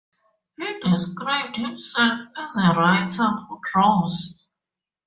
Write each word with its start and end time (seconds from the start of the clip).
He 0.57 0.79
described 0.79 1.57
himself 1.57 2.17
as 2.35 2.57
"a 2.57 2.73
writer 2.73 3.23
who 3.47 3.59
draws". 3.71 4.33